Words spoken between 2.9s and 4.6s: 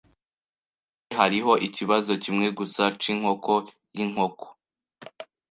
c'inkoko y'inkoko.